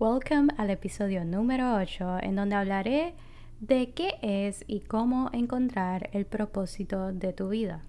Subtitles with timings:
[0.00, 3.14] Welcome al episodio número 8 en donde hablaré
[3.60, 7.80] de qué es y cómo encontrar el propósito de tu vida.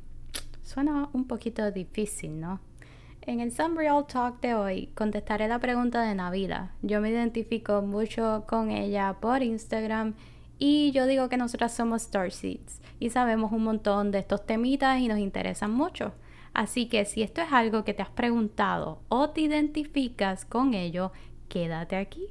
[0.61, 2.59] Suena un poquito difícil, ¿no?
[3.23, 6.73] En el Some Real Talk de hoy contestaré la pregunta de Navila.
[6.83, 10.13] Yo me identifico mucho con ella por Instagram
[10.59, 15.07] y yo digo que nosotras somos Starseeds y sabemos un montón de estos temitas y
[15.07, 16.13] nos interesan mucho.
[16.53, 21.11] Así que si esto es algo que te has preguntado o te identificas con ello,
[21.55, 22.27] quédate aquí.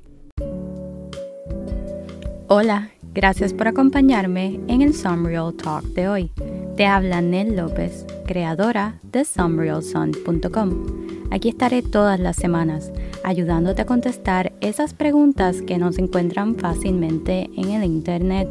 [2.47, 4.93] Hola, gracias por acompañarme en el
[5.25, 6.31] Real Talk de hoy.
[6.77, 11.31] Te habla Nell López, creadora de SumRealSun.com.
[11.31, 12.93] Aquí estaré todas las semanas
[13.25, 18.47] ayudándote a contestar esas preguntas que no se encuentran fácilmente en el Internet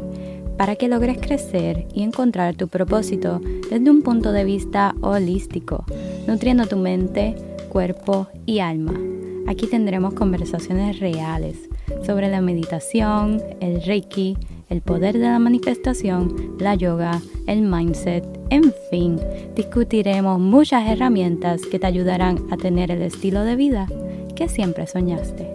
[0.58, 5.84] para que logres crecer y encontrar tu propósito desde un punto de vista holístico,
[6.26, 7.36] nutriendo tu mente,
[7.68, 9.13] cuerpo y alma.
[9.46, 11.68] Aquí tendremos conversaciones reales
[12.04, 14.36] sobre la meditación, el reiki,
[14.70, 19.20] el poder de la manifestación, la yoga, el mindset, en fin,
[19.54, 23.86] discutiremos muchas herramientas que te ayudarán a tener el estilo de vida
[24.34, 25.54] que siempre soñaste.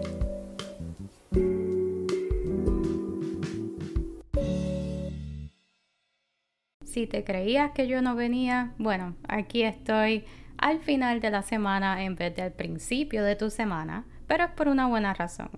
[6.84, 10.24] Si te creías que yo no venía, bueno, aquí estoy
[10.60, 14.68] al final de la semana en vez del principio de tu semana, pero es por
[14.68, 15.50] una buena razón.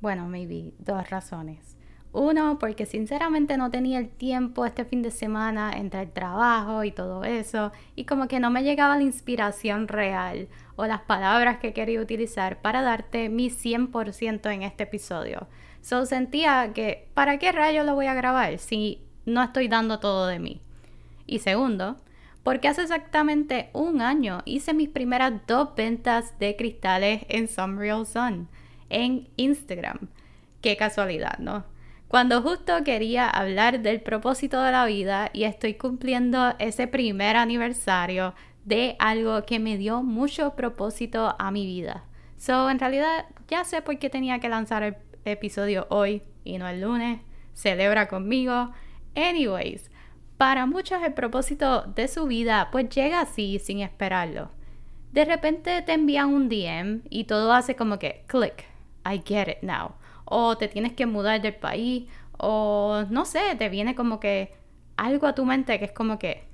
[0.00, 1.76] Bueno, maybe dos razones.
[2.12, 6.90] Uno, porque sinceramente no tenía el tiempo este fin de semana entre el trabajo y
[6.90, 11.72] todo eso, y como que no me llegaba la inspiración real o las palabras que
[11.72, 15.46] quería utilizar para darte mi 100% en este episodio.
[15.80, 20.26] So sentía que, ¿para qué rayo lo voy a grabar si no estoy dando todo
[20.26, 20.60] de mí?
[21.26, 21.98] Y segundo,
[22.42, 28.06] porque hace exactamente un año hice mis primeras dos ventas de cristales en Some Real
[28.06, 28.48] Sun
[28.88, 30.08] en Instagram.
[30.60, 31.64] Qué casualidad, ¿no?
[32.08, 38.34] Cuando justo quería hablar del propósito de la vida y estoy cumpliendo ese primer aniversario
[38.64, 42.04] de algo que me dio mucho propósito a mi vida.
[42.36, 46.68] So, en realidad, ya sé por qué tenía que lanzar el episodio hoy y no
[46.68, 47.20] el lunes.
[47.52, 48.72] Celebra conmigo.
[49.14, 49.89] Anyways,
[50.40, 54.50] para muchos el propósito de su vida pues llega así sin esperarlo.
[55.12, 58.64] De repente te envían un DM y todo hace como que click,
[59.04, 59.96] I get it now.
[60.24, 62.08] O te tienes que mudar del país
[62.38, 64.54] o no sé, te viene como que
[64.96, 66.44] algo a tu mente que es como que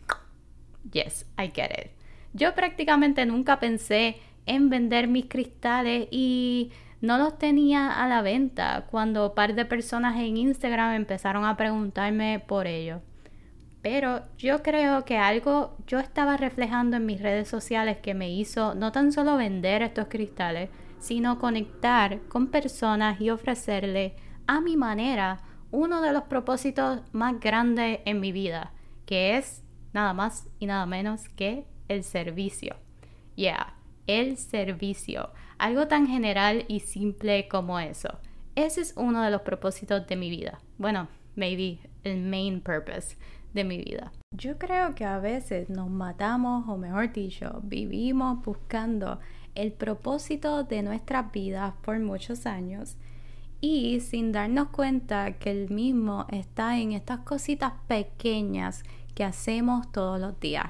[0.90, 1.92] yes, I get it.
[2.32, 8.88] Yo prácticamente nunca pensé en vender mis cristales y no los tenía a la venta
[8.90, 13.00] cuando un par de personas en Instagram empezaron a preguntarme por ello.
[13.82, 18.74] Pero yo creo que algo yo estaba reflejando en mis redes sociales que me hizo
[18.74, 24.16] no tan solo vender estos cristales, sino conectar con personas y ofrecerle
[24.46, 28.72] a mi manera uno de los propósitos más grandes en mi vida,
[29.04, 29.62] que es
[29.92, 32.76] nada más y nada menos que el servicio.
[33.34, 33.74] Yeah,
[34.06, 35.30] el servicio.
[35.58, 38.18] Algo tan general y simple como eso.
[38.54, 40.60] Ese es uno de los propósitos de mi vida.
[40.78, 43.16] Bueno, maybe el main purpose
[43.56, 44.12] de mi vida.
[44.30, 49.18] Yo creo que a veces nos matamos, o mejor dicho, vivimos buscando
[49.56, 52.96] el propósito de nuestras vidas por muchos años
[53.60, 58.84] y sin darnos cuenta que el mismo está en estas cositas pequeñas
[59.14, 60.66] que hacemos todos los días.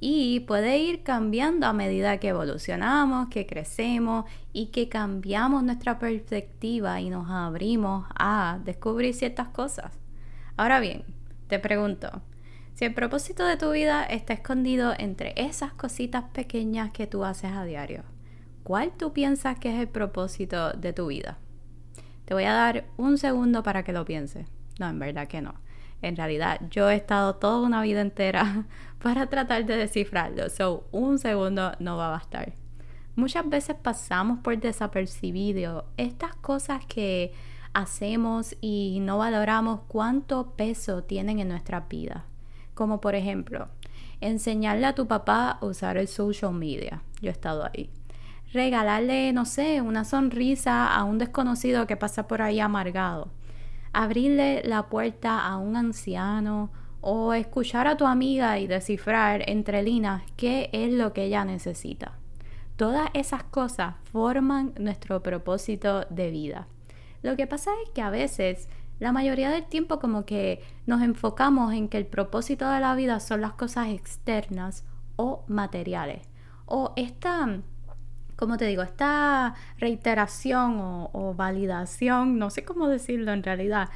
[0.00, 7.00] Y puede ir cambiando a medida que evolucionamos, que crecemos y que cambiamos nuestra perspectiva
[7.00, 9.98] y nos abrimos a descubrir ciertas cosas.
[10.56, 11.02] Ahora bien,
[11.48, 12.22] te pregunto,
[12.74, 17.52] si el propósito de tu vida está escondido entre esas cositas pequeñas que tú haces
[17.52, 18.04] a diario,
[18.62, 21.38] ¿cuál tú piensas que es el propósito de tu vida?
[22.24, 24.46] Te voy a dar un segundo para que lo pienses.
[24.78, 25.54] No, en verdad que no.
[26.02, 28.66] En realidad, yo he estado toda una vida entera
[29.02, 30.50] para tratar de descifrarlo.
[30.50, 32.52] So, un segundo no va a bastar.
[33.16, 37.32] Muchas veces pasamos por desapercibido estas cosas que
[37.78, 42.24] hacemos y no valoramos cuánto peso tienen en nuestra vida.
[42.74, 43.68] Como por ejemplo,
[44.20, 47.02] enseñarle a tu papá a usar el social media.
[47.20, 47.90] Yo he estado ahí.
[48.52, 53.30] Regalarle, no sé, una sonrisa a un desconocido que pasa por ahí amargado.
[53.92, 56.70] Abrirle la puerta a un anciano
[57.00, 62.12] o escuchar a tu amiga y descifrar entre líneas qué es lo que ella necesita.
[62.76, 66.66] Todas esas cosas forman nuestro propósito de vida.
[67.22, 68.68] Lo que pasa es que a veces,
[68.98, 73.20] la mayoría del tiempo como que nos enfocamos en que el propósito de la vida
[73.20, 74.84] son las cosas externas
[75.16, 76.28] o materiales.
[76.66, 77.60] O esta
[78.38, 83.88] como te digo, esta reiteración o, validación, no sé cómo decirlo en realidad,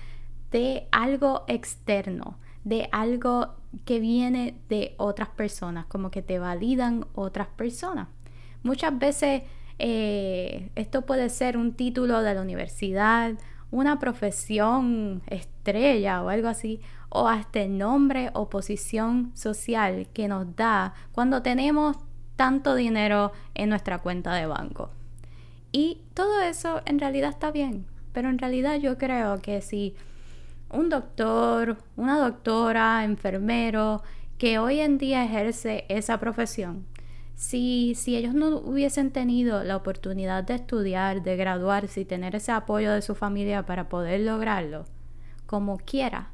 [0.51, 3.55] de algo externo, de algo
[3.85, 8.09] que viene de otras personas, como que te validan otras personas.
[8.65, 9.45] Muchas veces
[9.85, 13.33] eh, esto puede ser un título de la universidad,
[13.73, 20.55] una profesión estrella o algo así, o hasta el nombre o posición social que nos
[20.55, 21.97] da cuando tenemos
[22.37, 24.91] tanto dinero en nuestra cuenta de banco.
[25.73, 29.97] Y todo eso en realidad está bien, pero en realidad yo creo que si
[30.71, 34.05] un doctor, una doctora, enfermero,
[34.39, 36.87] que hoy en día ejerce esa profesión,
[37.35, 42.53] si, si ellos no hubiesen tenido la oportunidad de estudiar, de graduarse y tener ese
[42.53, 44.85] apoyo de su familia para poder lograrlo,
[45.47, 46.31] como quiera,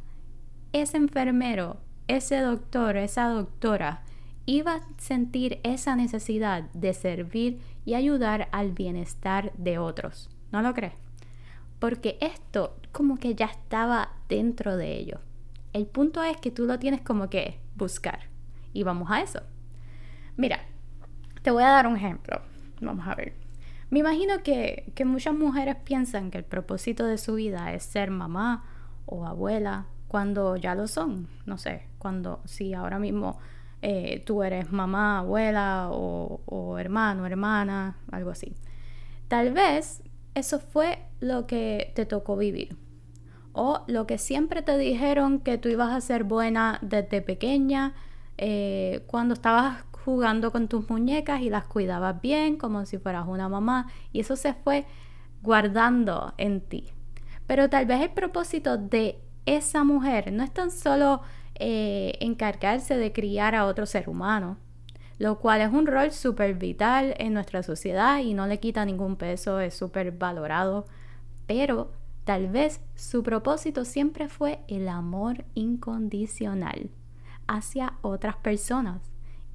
[0.73, 1.79] ese enfermero,
[2.09, 4.03] ese doctor, esa doctora,
[4.47, 10.31] iba a sentir esa necesidad de servir y ayudar al bienestar de otros.
[10.53, 10.95] ¿No lo crees?
[11.79, 15.21] Porque esto como que ya estaba dentro de ellos.
[15.73, 18.21] El punto es que tú lo tienes como que buscar.
[18.73, 19.43] Y vamos a eso.
[20.37, 20.61] Mira,
[21.49, 22.43] te voy a dar un ejemplo.
[22.83, 23.33] Vamos a ver.
[23.89, 28.11] Me imagino que, que muchas mujeres piensan que el propósito de su vida es ser
[28.11, 28.67] mamá
[29.06, 31.27] o abuela cuando ya lo son.
[31.47, 33.39] No sé, cuando si ahora mismo
[33.81, 38.55] eh, tú eres mamá, abuela o, o hermano, hermana, algo así.
[39.29, 40.03] Tal vez
[40.35, 42.77] eso fue lo que te tocó vivir.
[43.55, 47.95] O lo que siempre te dijeron que tú ibas a ser buena desde pequeña,
[48.37, 53.50] eh, cuando estabas jugando con tus muñecas y las cuidabas bien, como si fueras una
[53.50, 54.87] mamá, y eso se fue
[55.43, 56.88] guardando en ti.
[57.46, 61.20] Pero tal vez el propósito de esa mujer no es tan solo
[61.56, 64.56] eh, encargarse de criar a otro ser humano,
[65.19, 69.16] lo cual es un rol súper vital en nuestra sociedad y no le quita ningún
[69.16, 70.87] peso, es súper valorado,
[71.46, 71.93] pero
[72.25, 76.88] tal vez su propósito siempre fue el amor incondicional
[77.46, 79.02] hacia otras personas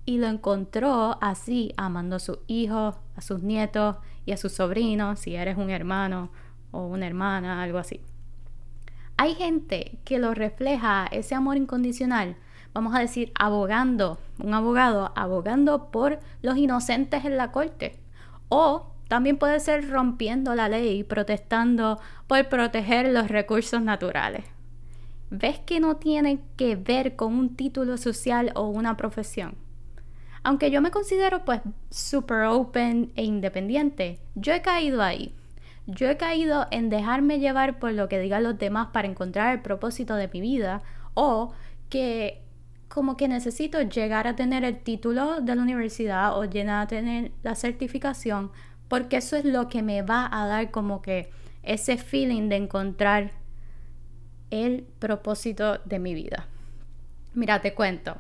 [0.06, 5.20] y lo encontró así amando a sus hijos, a sus nietos y a sus sobrinos,
[5.20, 6.30] si eres un hermano
[6.72, 8.02] o una hermana, algo así.
[9.18, 12.36] Hay gente que lo refleja ese amor incondicional,
[12.74, 18.00] vamos a decir, abogando, un abogado abogando por los inocentes en la corte.
[18.50, 24.46] O también puede ser rompiendo la ley, protestando por proteger los recursos naturales.
[25.30, 29.56] ¿Ves que no tiene que ver con un título social o una profesión?
[30.44, 35.34] Aunque yo me considero pues super open e independiente, yo he caído ahí
[35.86, 39.62] yo he caído en dejarme llevar por lo que digan los demás para encontrar el
[39.62, 40.82] propósito de mi vida
[41.14, 41.54] o
[41.90, 42.42] que
[42.88, 47.32] como que necesito llegar a tener el título de la universidad o llegar a tener
[47.42, 48.52] la certificación
[48.88, 51.30] porque eso es lo que me va a dar como que
[51.64, 53.32] ese feeling de encontrar
[54.52, 56.48] el propósito de mi vida.
[57.34, 58.18] Mira, te cuento.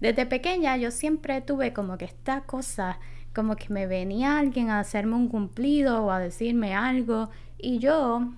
[0.00, 2.98] Desde pequeña yo siempre tuve como que esta cosa
[3.34, 7.28] como que me venía alguien a hacerme un cumplido o a decirme algo
[7.58, 8.32] y yo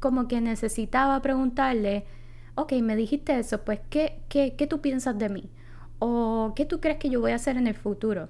[0.00, 2.04] como que necesitaba preguntarle,
[2.56, 5.50] ok, me dijiste eso, pues ¿qué, qué, qué tú piensas de mí?
[5.98, 8.28] ¿O qué tú crees que yo voy a hacer en el futuro?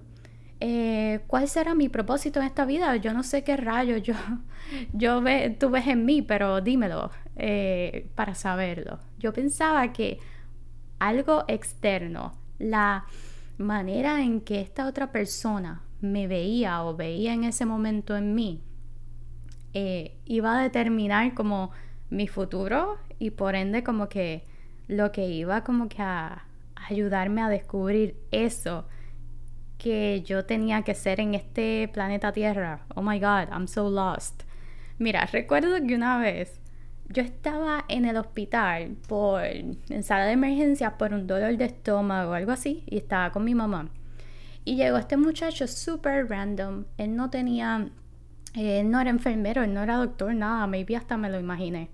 [0.61, 2.97] Eh, ¿Cuál será mi propósito en esta vida?
[2.97, 4.15] Yo no sé qué rayo yo,
[4.93, 8.99] yo ve, tú ves en mí, pero dímelo eh, para saberlo.
[9.19, 10.19] Yo pensaba que
[10.99, 13.07] algo externo, la
[13.59, 18.63] manera en que esta otra persona me veía o veía en ese momento en mí,
[19.73, 21.71] eh, iba a determinar como
[22.11, 24.45] mi futuro y por ende como que
[24.87, 26.45] lo que iba como que a
[26.75, 28.87] ayudarme a descubrir eso
[29.79, 32.87] que yo tenía que ser en este planeta Tierra.
[32.95, 34.43] Oh my God, I'm so lost.
[34.99, 36.61] Mira, recuerdo que una vez
[37.09, 42.31] yo estaba en el hospital por en sala de emergencia por un dolor de estómago
[42.33, 43.91] o algo así y estaba con mi mamá.
[44.65, 46.85] Y llegó este muchacho súper random.
[46.97, 47.89] Él no tenía,
[48.55, 51.91] eh, no era enfermero, él no era doctor, nada, maybe hasta me lo imaginé.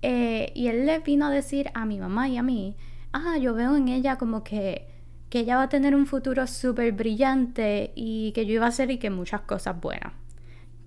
[0.00, 2.76] Eh, y él le vino a decir a mi mamá y a mí,
[3.12, 4.86] ah, yo veo en ella como que,
[5.28, 8.90] que ella va a tener un futuro súper brillante y que yo iba a hacer
[8.90, 10.14] y que muchas cosas buenas.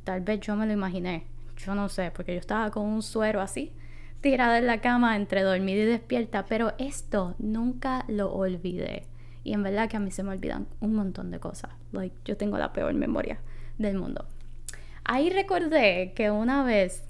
[0.03, 1.25] Tal vez yo me lo imaginé,
[1.65, 3.73] yo no sé, porque yo estaba con un suero así,
[4.21, 9.07] tirada en la cama entre dormida y despierta, pero esto nunca lo olvidé.
[9.43, 11.71] Y en verdad que a mí se me olvidan un montón de cosas.
[11.91, 13.39] Like, yo tengo la peor memoria
[13.77, 14.25] del mundo.
[15.03, 17.03] Ahí recordé que una vez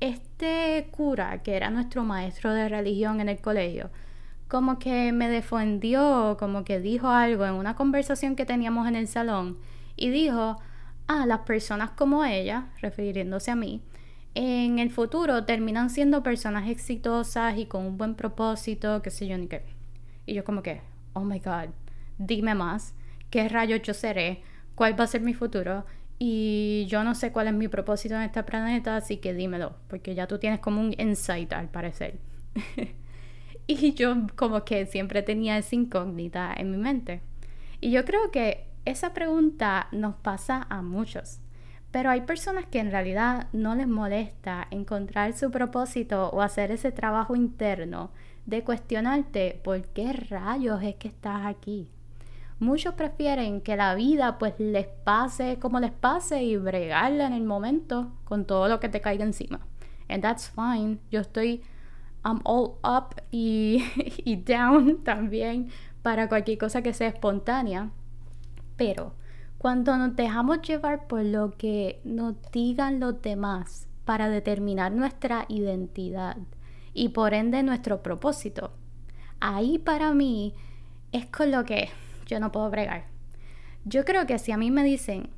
[0.00, 3.90] este cura, que era nuestro maestro de religión en el colegio,
[4.48, 9.08] como que me defendió, como que dijo algo en una conversación que teníamos en el
[9.08, 9.58] salón
[9.96, 10.58] y dijo,
[11.06, 13.82] ah, las personas como ella, refiriéndose a mí,
[14.34, 19.38] en el futuro terminan siendo personas exitosas y con un buen propósito, qué sé yo
[19.38, 19.62] ni qué.
[20.26, 20.80] Y yo como que,
[21.12, 21.68] oh my god,
[22.18, 22.94] dime más,
[23.30, 24.42] qué rayos yo seré,
[24.74, 25.84] cuál va a ser mi futuro
[26.18, 30.14] y yo no sé cuál es mi propósito en este planeta, así que dímelo, porque
[30.14, 32.18] ya tú tienes como un insight al parecer.
[33.66, 37.20] y yo como que siempre tenía esa incógnita en mi mente.
[37.80, 41.40] Y yo creo que esa pregunta nos pasa a muchos.
[41.90, 46.90] Pero hay personas que en realidad no les molesta encontrar su propósito o hacer ese
[46.92, 48.10] trabajo interno
[48.46, 51.90] de cuestionarte por qué rayos es que estás aquí.
[52.58, 57.44] Muchos prefieren que la vida pues les pase como les pase y bregarla en el
[57.44, 59.60] momento con todo lo que te caiga encima.
[60.08, 60.98] And that's fine.
[61.10, 61.62] Yo estoy
[62.24, 63.84] I'm all up y,
[64.24, 65.70] y down también
[66.02, 67.90] para cualquier cosa que sea espontánea.
[68.76, 69.14] Pero
[69.58, 76.36] cuando nos dejamos llevar por lo que nos digan los demás para determinar nuestra identidad
[76.92, 78.72] y por ende nuestro propósito,
[79.40, 80.54] ahí para mí
[81.12, 81.88] es con lo que
[82.26, 83.04] yo no puedo bregar.
[83.84, 85.30] Yo creo que si a mí me dicen,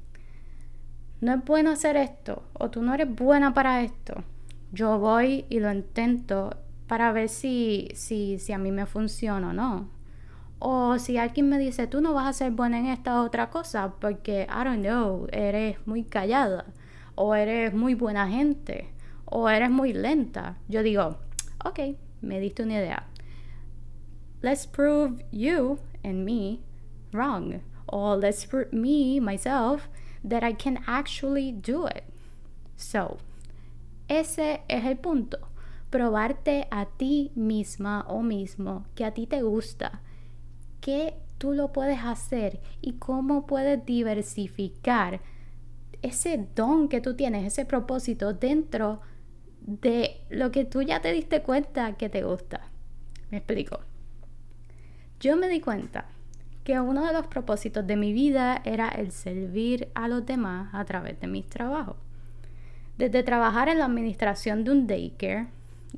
[1.21, 4.25] no es bueno hacer esto o tú no eres buena para esto,
[4.73, 9.53] yo voy y lo intento para ver si, si, si a mí me funciona o
[9.53, 9.96] no.
[10.59, 13.95] O si alguien me dice, tú no vas a ser buena en esta otra cosa
[14.01, 16.65] porque, I don't know, eres muy callada,
[17.15, 18.89] o eres muy buena gente,
[19.27, 20.57] o eres muy lenta.
[20.69, 21.19] Yo digo,
[21.65, 23.07] ok, me diste una idea.
[24.41, 26.61] Let's prove you and me
[27.13, 27.61] wrong.
[27.87, 29.89] Or let's prove me, myself,
[30.25, 32.05] that I can actually do it.
[32.77, 33.19] So,
[34.09, 35.39] ese es el punto.
[35.91, 40.01] Probarte a ti misma o mismo que a ti te gusta
[40.87, 45.21] qué tú lo puedes hacer y cómo puedes diversificar
[46.01, 49.01] ese don que tú tienes, ese propósito dentro
[49.63, 52.69] de lo que tú ya te diste cuenta que te gusta.
[53.33, 53.81] Me explico.
[55.19, 56.07] Yo me di cuenta
[56.63, 60.85] que uno de los propósitos de mi vida era el servir a los demás a
[60.85, 61.97] través de mis trabajos.
[62.97, 65.49] Desde trabajar en la administración de un daycare,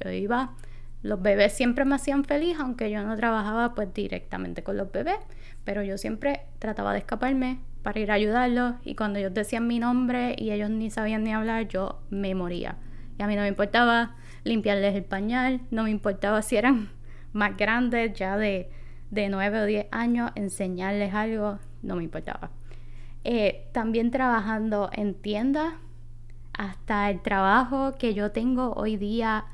[0.03, 0.55] yo iba
[1.03, 5.19] los bebés siempre me hacían feliz, aunque yo no trabajaba pues directamente con los bebés,
[5.65, 9.79] pero yo siempre trataba de escaparme para ir a ayudarlos y cuando ellos decían mi
[9.79, 12.77] nombre y ellos ni sabían ni hablar, yo me moría.
[13.19, 16.91] Y a mí no me importaba limpiarles el pañal, no me importaba si eran
[17.33, 18.71] más grandes, ya de,
[19.11, 22.51] de 9 o 10 años, enseñarles algo, no me importaba.
[23.25, 25.75] Eh, también trabajando en tiendas,
[26.55, 29.45] hasta el trabajo que yo tengo hoy día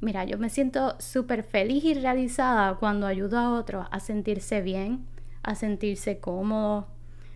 [0.00, 5.04] Mira, yo me siento súper feliz y realizada cuando ayudo a otros a sentirse bien,
[5.42, 6.86] a sentirse cómodo,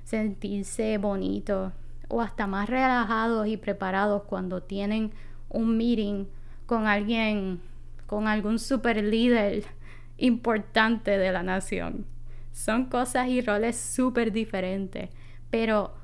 [0.04, 1.72] sentirse bonito
[2.06, 5.10] o hasta más relajados y preparados cuando tienen
[5.48, 6.26] un meeting
[6.66, 7.60] con alguien,
[8.06, 9.64] con algún super líder
[10.16, 12.06] importante de la nación.
[12.52, 15.10] Son cosas y roles súper diferentes,
[15.50, 15.94] pero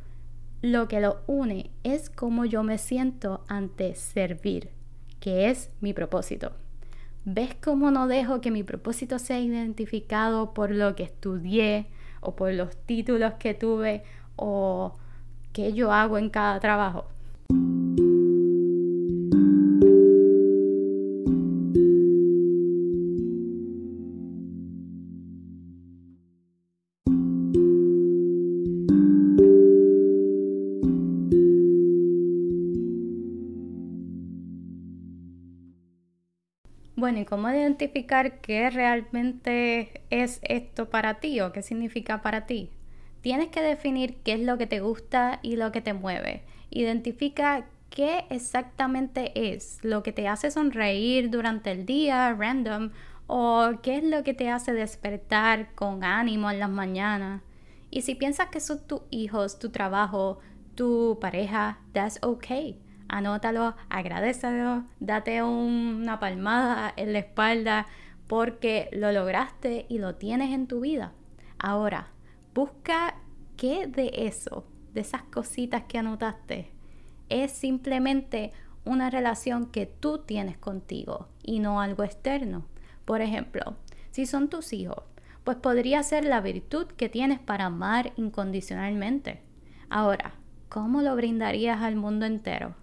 [0.60, 4.76] lo que lo une es cómo yo me siento ante servir
[5.20, 6.52] que es mi propósito.
[7.24, 11.86] ¿Ves cómo no dejo que mi propósito sea identificado por lo que estudié
[12.20, 14.02] o por los títulos que tuve
[14.36, 14.96] o
[15.52, 17.06] qué yo hago en cada trabajo?
[36.98, 42.72] Bueno, ¿y cómo identificar qué realmente es esto para ti o qué significa para ti?
[43.20, 46.42] Tienes que definir qué es lo que te gusta y lo que te mueve.
[46.70, 52.90] Identifica qué exactamente es lo que te hace sonreír durante el día, random,
[53.28, 57.42] o qué es lo que te hace despertar con ánimo en las mañanas.
[57.92, 60.40] Y si piensas que son tus hijos, tu trabajo,
[60.74, 67.86] tu pareja, that's okay anótalo, agradecelo, date una palmada en la espalda
[68.26, 71.12] porque lo lograste y lo tienes en tu vida.
[71.58, 72.08] Ahora,
[72.54, 73.16] busca
[73.56, 76.70] qué de eso, de esas cositas que anotaste,
[77.28, 78.52] es simplemente
[78.84, 82.66] una relación que tú tienes contigo y no algo externo.
[83.04, 83.76] Por ejemplo,
[84.10, 85.02] si son tus hijos,
[85.44, 89.42] pues podría ser la virtud que tienes para amar incondicionalmente.
[89.88, 90.34] Ahora,
[90.68, 92.74] ¿cómo lo brindarías al mundo entero?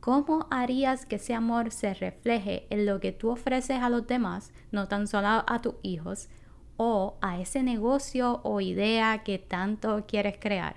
[0.00, 4.50] ¿Cómo harías que ese amor se refleje en lo que tú ofreces a los demás,
[4.72, 6.30] no tan solo a tus hijos,
[6.78, 10.76] o a ese negocio o idea que tanto quieres crear?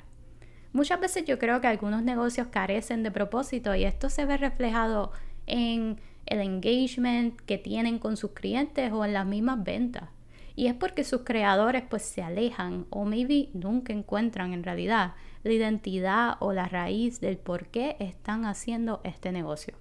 [0.74, 5.14] Muchas veces yo creo que algunos negocios carecen de propósito y esto se ve reflejado
[5.46, 10.10] en el engagement que tienen con sus clientes o en las mismas ventas.
[10.56, 15.52] Y es porque sus creadores pues se alejan o maybe nunca encuentran en realidad la
[15.52, 19.76] identidad o la raíz del por qué están haciendo este negocio.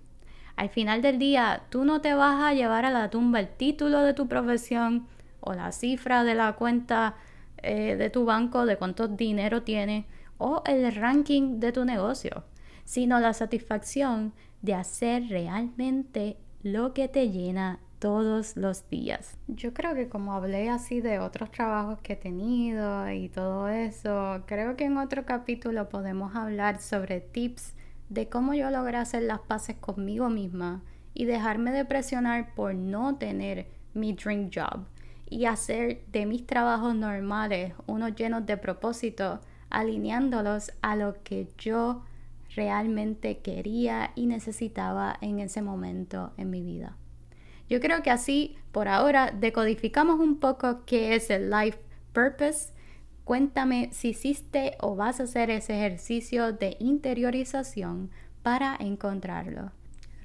[0.57, 4.01] Al final del día, tú no te vas a llevar a la tumba el título
[4.01, 5.07] de tu profesión
[5.41, 7.17] o la cifra de la cuenta
[7.63, 10.05] eh, de tu banco de cuánto dinero tienes
[10.39, 12.45] o el ranking de tu negocio,
[12.85, 19.39] sino la satisfacción de hacer realmente lo que te llena todos los días.
[19.47, 24.43] Yo creo que como hablé así de otros trabajos que he tenido y todo eso,
[24.47, 27.75] creo que en otro capítulo podemos hablar sobre tips
[28.09, 30.83] de cómo yo logré hacer las paces conmigo misma
[31.15, 34.85] y dejarme de presionar por no tener mi dream job
[35.31, 39.39] y hacer de mis trabajos normales unos llenos de propósito,
[39.71, 42.03] alineándolos a lo que yo
[42.57, 46.97] realmente quería y necesitaba en ese momento en mi vida.
[47.73, 51.79] Yo creo que así, por ahora, decodificamos un poco qué es el life
[52.13, 52.75] purpose.
[53.25, 58.11] Cuéntame si hiciste o vas a hacer ese ejercicio de interiorización
[58.43, 59.73] para encontrarlo.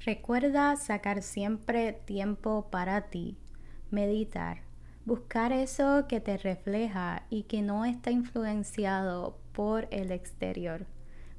[0.04, 3.38] Recuerda sacar siempre tiempo para ti,
[3.90, 4.58] meditar,
[5.06, 10.84] buscar eso que te refleja y que no está influenciado por el exterior.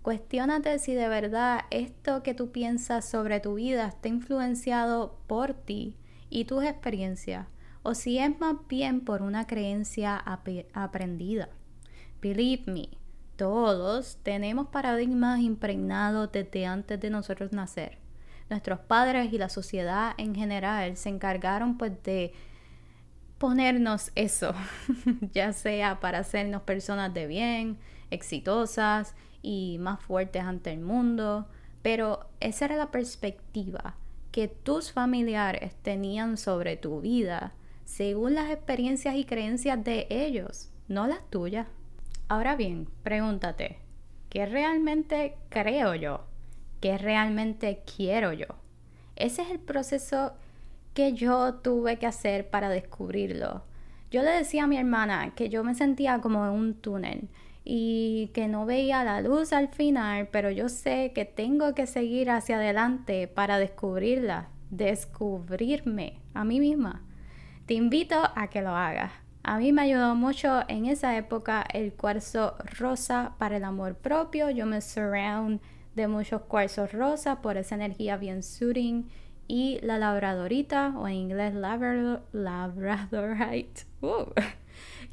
[0.02, 5.96] Cuestiónate si de verdad esto que tú piensas sobre tu vida está influenciado por ti
[6.30, 7.48] y tus experiencias
[7.84, 10.24] o si es más bien por una creencia
[10.74, 11.50] aprendida.
[12.22, 12.90] Believe me,
[13.36, 17.98] todos tenemos paradigmas impregnados desde antes de nosotros nacer.
[18.50, 22.34] Nuestros padres y la sociedad en general se encargaron pues de
[23.38, 24.54] ponernos eso,
[25.34, 27.78] ya sea para hacernos personas de bien,
[28.12, 31.48] exitosas y más fuertes ante el mundo,
[31.82, 33.96] pero esa era la perspectiva
[34.32, 37.54] que tus familiares tenían sobre tu vida
[37.90, 41.66] según las experiencias y creencias de ellos, no las tuyas.
[42.28, 43.80] Ahora bien, pregúntate,
[44.30, 46.22] ¿qué realmente creo yo?
[46.82, 48.46] ¿Qué realmente quiero yo?
[49.16, 50.34] Ese es el proceso
[50.94, 53.64] que yo tuve que hacer para descubrirlo.
[54.12, 57.28] Yo le decía a mi hermana que yo me sentía como en un túnel
[57.64, 62.30] y que no veía la luz al final, pero yo sé que tengo que seguir
[62.30, 67.04] hacia adelante para descubrirla, descubrirme a mí misma.
[67.66, 69.12] Te invito a que lo hagas.
[69.44, 74.50] A mí me ayudó mucho en esa época el cuarzo rosa para el amor propio.
[74.50, 75.62] Yo me surround
[75.96, 79.08] de muchos cuarzos rosa por esa energía bien soothing.
[79.48, 81.54] Y la labradorita, o en inglés
[82.34, 83.84] labradorite.
[84.02, 84.32] Uh,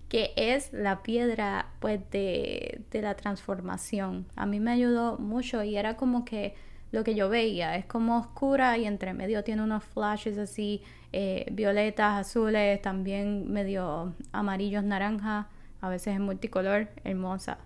[0.08, 4.26] que es la piedra pues de, la transformación.
[4.36, 6.54] A mí me ayudó mucho y era como que
[6.92, 11.46] lo que yo veía es como oscura y entre medio tiene unos flashes así eh,
[11.52, 15.48] violetas, azules, también medio amarillos, naranja,
[15.80, 17.58] a veces en multicolor, hermosa.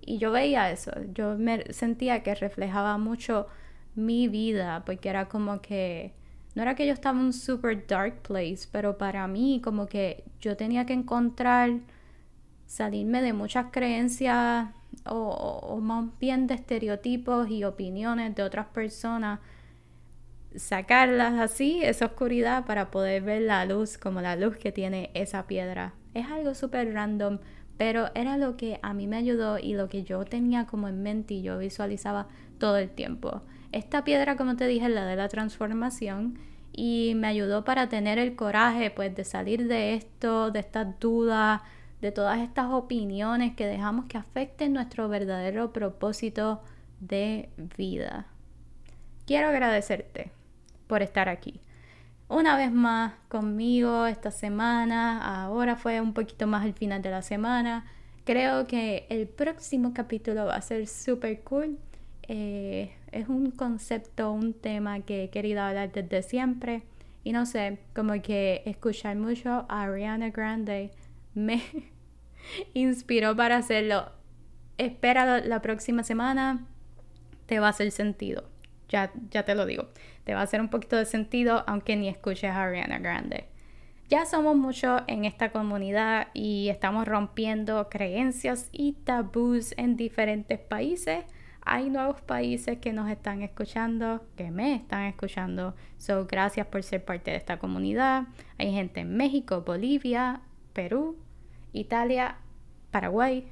[0.00, 3.46] Y yo veía eso, yo me sentía que reflejaba mucho
[3.94, 6.14] mi vida, porque era como que
[6.58, 10.24] no era que yo estaba en un super dark place, pero para mí como que
[10.40, 11.70] yo tenía que encontrar,
[12.66, 14.66] salirme de muchas creencias
[15.06, 19.38] o, más bien de estereotipos y opiniones de otras personas,
[20.56, 25.46] sacarlas así, esa oscuridad, para poder ver la luz como la luz que tiene esa
[25.46, 25.94] piedra.
[26.12, 27.38] Es algo súper random,
[27.76, 31.04] pero era lo que a mí me ayudó y lo que yo tenía como en
[31.04, 32.26] mente y yo visualizaba
[32.58, 33.42] todo el tiempo.
[33.72, 36.38] Esta piedra, como te dije, la de la transformación
[36.72, 41.60] y me ayudó para tener el coraje pues de salir de esto, de estas dudas,
[42.00, 46.62] de todas estas opiniones que dejamos que afecten nuestro verdadero propósito
[47.00, 48.26] de vida.
[49.26, 50.30] Quiero agradecerte
[50.86, 51.60] por estar aquí.
[52.28, 57.22] Una vez más conmigo esta semana, ahora fue un poquito más al final de la
[57.22, 57.86] semana.
[58.24, 61.78] Creo que el próximo capítulo va a ser súper cool
[62.28, 66.82] eh, es un concepto, un tema que he querido hablar desde siempre.
[67.24, 70.90] Y no sé, como que escuchar mucho a Ariana Grande
[71.34, 71.62] me
[72.74, 74.12] inspiró para hacerlo.
[74.76, 76.66] Espera la próxima semana,
[77.46, 78.44] te va a hacer sentido.
[78.88, 79.88] Ya, ya te lo digo.
[80.24, 83.46] Te va a hacer un poquito de sentido aunque ni escuches a Ariana Grande.
[84.08, 91.24] Ya somos muchos en esta comunidad y estamos rompiendo creencias y tabús en diferentes países
[91.68, 95.74] hay nuevos países que nos están escuchando, que me están escuchando.
[95.98, 98.24] So, gracias por ser parte de esta comunidad.
[98.58, 100.40] Hay gente en México, Bolivia,
[100.72, 101.16] Perú,
[101.72, 102.38] Italia,
[102.90, 103.46] Paraguay,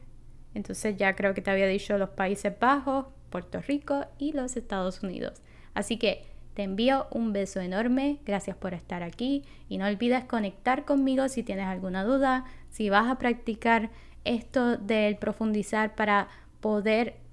[0.55, 5.02] Entonces ya creo que te había dicho los Países Bajos, Puerto Rico y los Estados
[5.02, 5.42] Unidos.
[5.74, 6.24] Así que
[6.55, 11.42] te envío un beso enorme, gracias por estar aquí y no olvides conectar conmigo si
[11.42, 13.90] tienes alguna duda, si vas a practicar
[14.24, 16.29] esto del profundizar para
[16.61, 17.26] poder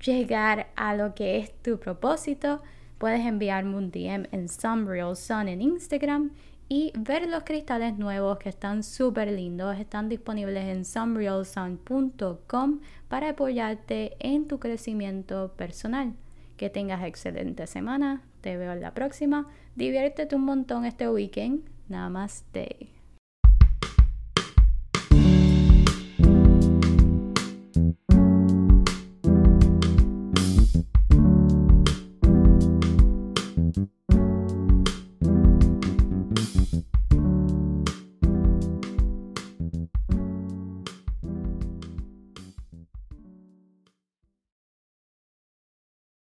[0.00, 2.62] llegar a lo que es tu propósito,
[2.98, 6.30] puedes enviarme un DM en Some Real Sun en Instagram
[6.68, 9.78] y ver los cristales nuevos que están súper lindos.
[9.78, 16.14] Están disponibles en somerealsun.com para apoyarte en tu crecimiento personal.
[16.56, 18.22] Que tengas excelente semana.
[18.40, 19.48] Te veo en la próxima.
[19.74, 21.68] Diviértete un montón este weekend.
[21.88, 22.94] Namaste.